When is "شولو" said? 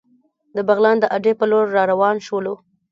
2.25-2.53